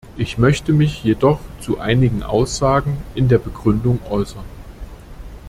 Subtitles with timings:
[0.17, 4.45] Ich möchte mich jedoch zu einigen Aussagen in der Begründung äußern.